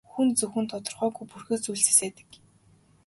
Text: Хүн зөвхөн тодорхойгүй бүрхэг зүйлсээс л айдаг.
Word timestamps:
Хүн 0.11 0.27
зөвхөн 0.39 0.65
тодорхойгүй 0.71 1.25
бүрхэг 1.27 1.59
зүйлсээс 1.61 1.99
л 1.99 2.03
айдаг. 2.05 2.29